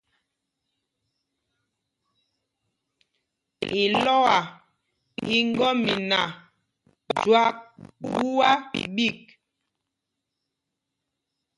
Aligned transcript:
Ilɔ́a 3.81 4.37
í 5.35 5.37
ŋgɔ́mina 5.49 6.21
jüak 7.21 7.55
ɓuá 8.11 8.51
ɓîk. 8.95 9.19